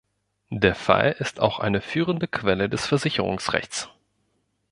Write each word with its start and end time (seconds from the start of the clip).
Der 0.55 0.73
Fall 0.73 1.15
ist 1.19 1.39
auch 1.39 1.59
eine 1.59 1.79
führende 1.79 2.27
Quelle 2.27 2.69
des 2.69 2.87
Versicherungsrechts. 2.87 3.89